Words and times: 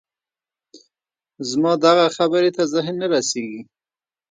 زما 1.49 1.73
دغه 1.85 2.05
خبرې 2.17 2.51
ته 2.55 2.63
ذهن 2.73 2.95
نه 3.01 3.07
رسېږي 3.13 3.61